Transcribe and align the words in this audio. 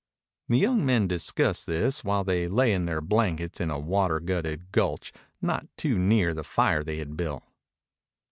The 0.47 0.57
young 0.57 0.83
men 0.83 1.07
discussed 1.07 1.67
this 1.67 2.03
while 2.03 2.23
they 2.23 2.47
lay 2.47 2.73
in 2.73 2.85
their 2.85 3.01
blankets 3.01 3.61
in 3.61 3.69
a 3.69 3.77
water 3.77 4.19
gutted 4.19 4.71
gulch 4.71 5.13
not 5.43 5.67
too 5.77 5.99
near 5.99 6.33
the 6.33 6.43
fire 6.43 6.83
they 6.83 6.97
had 6.97 7.15
built. 7.15 7.43